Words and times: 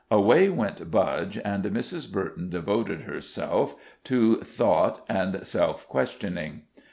Away 0.09 0.49
went 0.49 0.89
Budge, 0.89 1.37
and 1.45 1.63
Mrs. 1.63 2.11
Burton 2.11 2.49
devoted 2.49 3.01
herself 3.01 3.75
to 4.05 4.37
thought 4.37 5.05
and 5.07 5.45
self 5.45 5.87
questioning. 5.87 6.63